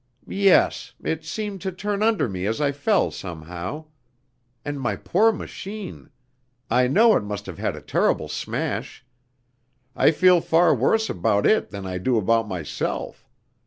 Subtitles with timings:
[0.27, 3.85] "Yes; it seemed to turn under me as I fell, somehow.
[4.65, 6.09] And my poor machine!
[6.71, 9.05] I know it must have had a terrible smash.
[9.95, 13.27] I feel far worse about it than I do about myself.